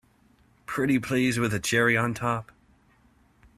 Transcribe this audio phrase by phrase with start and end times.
[0.65, 2.51] Pretty please with a cherry on top!